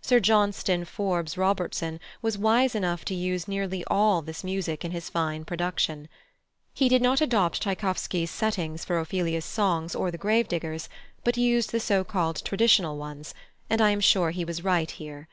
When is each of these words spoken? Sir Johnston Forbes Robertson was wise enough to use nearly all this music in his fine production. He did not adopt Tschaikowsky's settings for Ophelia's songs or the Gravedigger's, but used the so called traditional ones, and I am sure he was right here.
Sir 0.00 0.20
Johnston 0.20 0.86
Forbes 0.86 1.36
Robertson 1.36 2.00
was 2.22 2.38
wise 2.38 2.74
enough 2.74 3.04
to 3.04 3.14
use 3.14 3.46
nearly 3.46 3.84
all 3.88 4.22
this 4.22 4.42
music 4.42 4.86
in 4.86 4.90
his 4.92 5.10
fine 5.10 5.44
production. 5.44 6.08
He 6.72 6.88
did 6.88 7.02
not 7.02 7.20
adopt 7.20 7.60
Tschaikowsky's 7.60 8.30
settings 8.30 8.86
for 8.86 8.98
Ophelia's 8.98 9.44
songs 9.44 9.94
or 9.94 10.10
the 10.10 10.16
Gravedigger's, 10.16 10.88
but 11.24 11.36
used 11.36 11.72
the 11.72 11.78
so 11.80 12.04
called 12.04 12.42
traditional 12.42 12.96
ones, 12.96 13.34
and 13.68 13.82
I 13.82 13.90
am 13.90 14.00
sure 14.00 14.30
he 14.30 14.46
was 14.46 14.64
right 14.64 14.90
here. 14.90 15.28